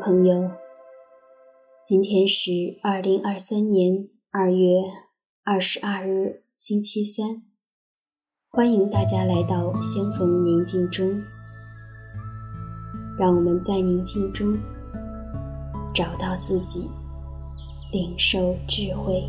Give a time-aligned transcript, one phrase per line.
[0.00, 0.50] 朋友，
[1.86, 2.50] 今天是
[2.82, 4.82] 二零二三年二月
[5.44, 7.42] 二十二日，星期三。
[8.50, 11.22] 欢迎大家来到相逢宁静中，
[13.18, 14.58] 让我们在宁静中
[15.94, 16.90] 找到自己，
[17.92, 19.24] 领受智慧。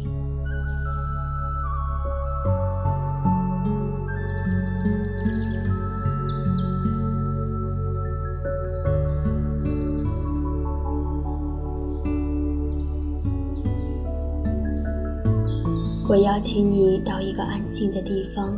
[16.07, 18.55] 我邀请你到一个安静的地方，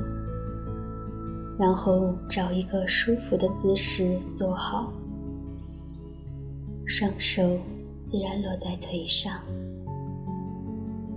[1.57, 4.91] 然后找一个舒服的姿势坐好，
[6.85, 7.41] 双手
[8.03, 9.31] 自然落在腿上，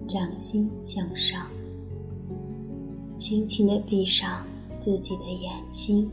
[0.07, 1.49] 掌心向上，
[3.17, 6.09] 轻轻地闭上自己的眼睛，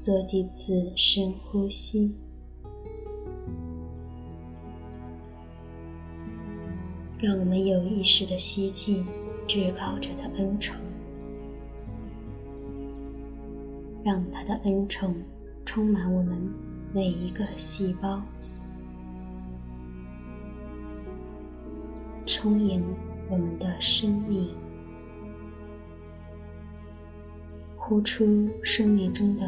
[0.00, 2.12] 做几次深呼吸。
[7.20, 9.04] 让我们有意识地吸进
[9.48, 10.76] 至高者的恩宠，
[14.04, 15.16] 让他的恩宠
[15.64, 16.40] 充满我们
[16.92, 18.22] 每一个细胞，
[22.24, 22.84] 充盈
[23.28, 24.54] 我们的生命，
[27.76, 29.42] 呼出生命中的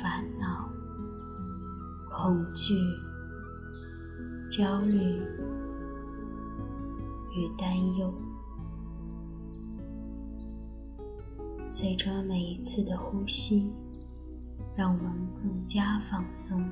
[0.00, 0.70] 烦恼、
[2.08, 2.72] 恐惧、
[4.48, 5.20] 焦虑。
[7.32, 8.12] 与担忧，
[11.70, 13.70] 随着每一次的呼吸，
[14.76, 16.64] 让我们更加放松。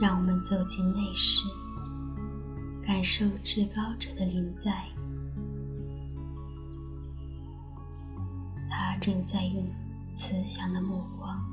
[0.00, 1.42] 让我们走进内室，
[2.80, 4.84] 感受至高者的临在。
[8.70, 9.68] 他正在用
[10.10, 11.44] 慈祥的目光，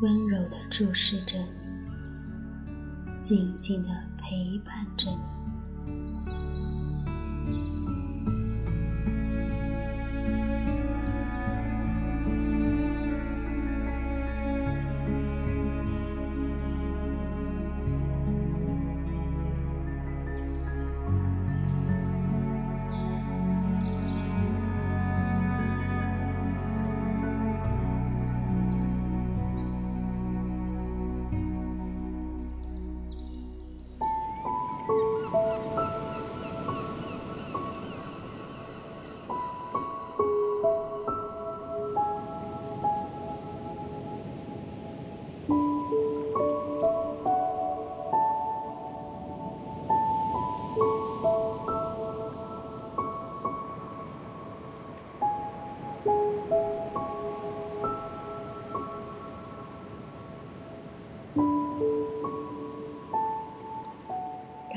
[0.00, 5.37] 温柔的注视着你，静静的陪伴着你。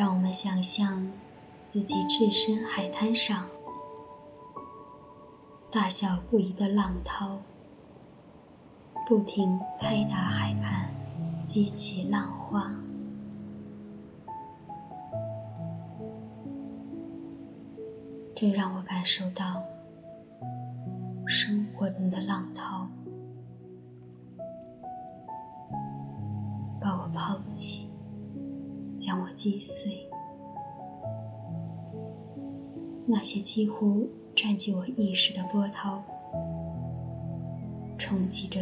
[0.02, 1.08] 让我们想象
[1.64, 3.48] 自己置身海滩上，
[5.70, 7.38] 大小不一的浪涛
[9.08, 10.92] 不停拍打海岸，
[11.46, 12.72] 激起浪花。
[18.36, 19.62] 这让我感受到
[21.28, 22.90] 生活中的浪涛
[26.82, 27.91] 把我抛弃。
[29.02, 30.08] 将我击碎，
[33.08, 36.04] 那些几乎占据我意识的波涛，
[37.98, 38.62] 冲击着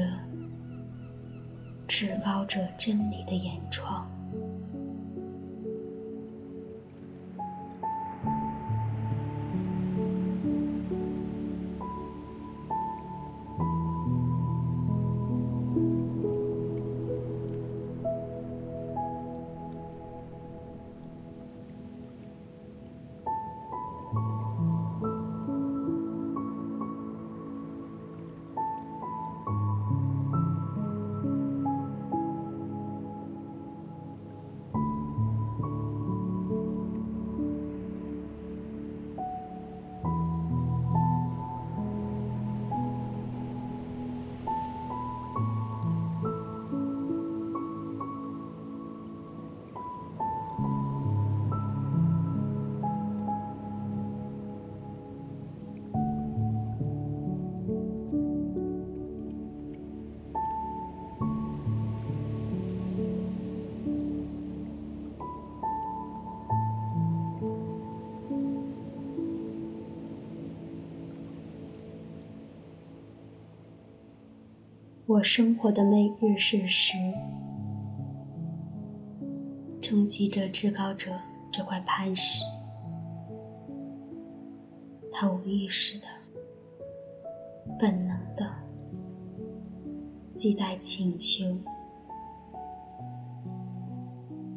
[1.86, 4.09] 至高者真理的眼窗。
[75.09, 76.95] 我生活的每日事实，
[79.81, 81.11] 冲击着至高者
[81.51, 82.45] 这块磐石。
[85.11, 86.06] 他无意识的、
[87.79, 88.47] 本能的，
[90.31, 91.57] 既带请求，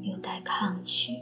[0.03, 1.17] 又带抗拒。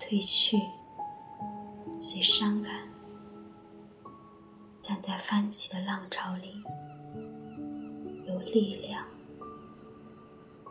[0.00, 0.56] 褪去，
[2.00, 2.88] 虽伤感，
[4.82, 6.64] 但在翻起的浪潮里，
[8.26, 9.04] 有力量，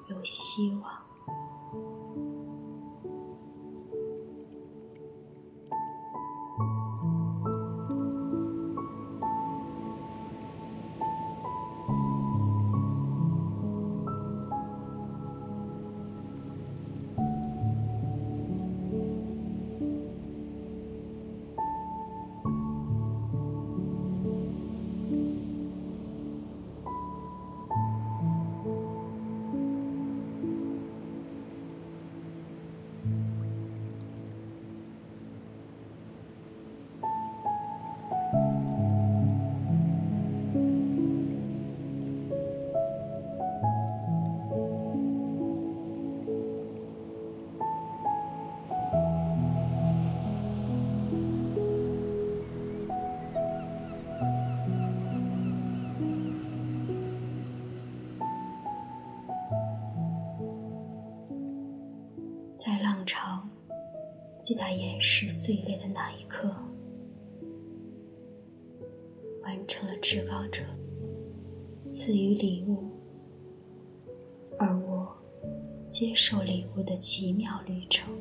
[0.09, 0.98] 有希望。
[64.49, 66.51] 击打岩石碎裂的那一刻，
[69.43, 70.63] 完成了至高者
[71.83, 72.89] 赐予礼物，
[74.57, 75.15] 而我
[75.87, 78.11] 接受礼物的奇妙旅程。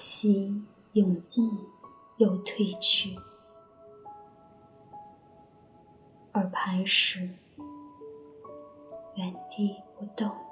[0.00, 1.50] 心涌进
[2.16, 3.18] 又退去，
[6.32, 7.28] 而磐石
[9.14, 10.49] 原地不动。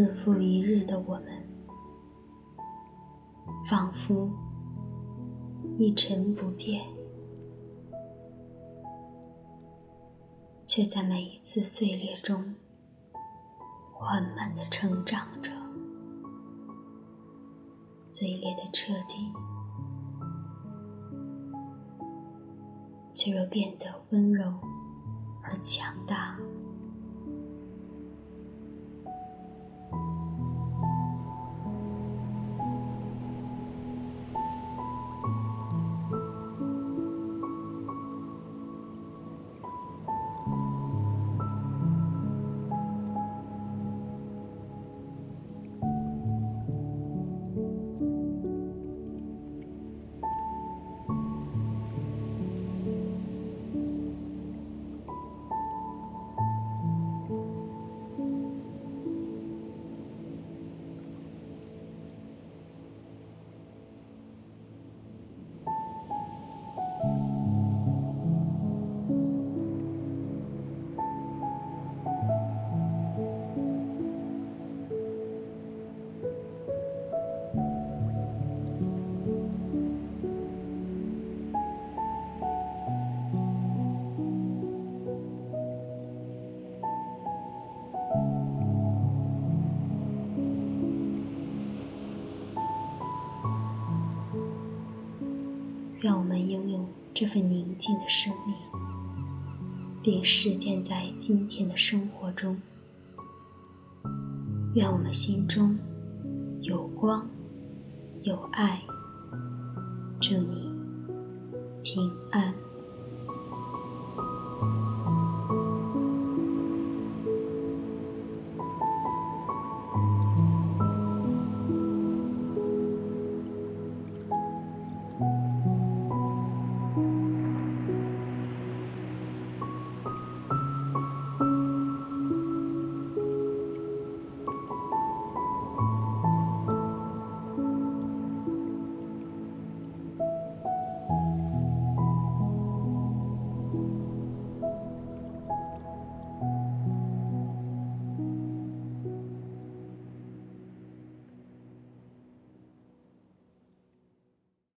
[0.00, 1.26] 日复一日的我们，
[3.68, 4.30] 仿佛
[5.76, 6.86] 一成不变，
[10.64, 12.54] 却在每一次碎裂中
[13.92, 15.50] 缓慢的成长着。
[18.06, 19.30] 碎裂的彻底，
[23.14, 24.50] 却又变得温柔
[25.42, 26.38] 而强大。
[96.02, 98.56] 愿我们拥有这份宁静的生命，
[100.02, 102.58] 并实践在今天的生活中。
[104.74, 105.78] 愿我们心中
[106.62, 107.28] 有光，
[108.22, 108.80] 有爱。
[110.20, 110.74] 祝你
[111.82, 112.54] 平安。